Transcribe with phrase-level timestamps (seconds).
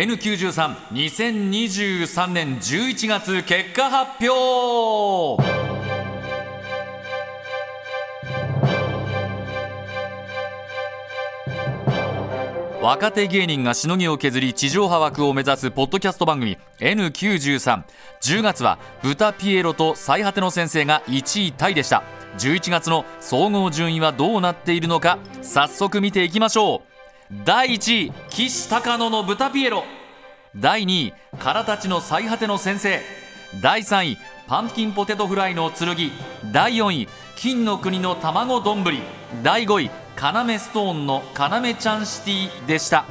[0.00, 5.49] N932023 年11月結果発表。
[12.82, 22.02] 若手芸人がしのぎを削り地上波枠を目指すポッドキャスト番組 N9310 月は豚ピエロと最果ての先生が1位タイでした。
[22.38, 26.82] 11月の総合順位はどうなっているのか早速見ていきましょ
[27.30, 27.34] う。
[27.44, 29.84] 第1位岸高野の豚ピエロ。
[30.56, 33.00] 第2位空たちの最果ての先生。
[33.60, 35.96] 第3位パンキンポテトフライの剣。
[36.50, 38.82] 第4位金の国の卵丼。
[39.42, 43.06] 第5位カナメストーンのカナメちゃんシティでした。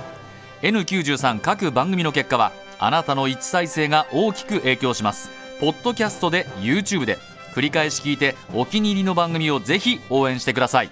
[0.62, 5.32] N93 各番組の結果はあなたの一再生が大きく影響します。
[5.60, 7.18] ポッドキャストで YouTube で。
[7.56, 10.92] 繰り返し聞いてお気に入りの番組をぜひ応援してください。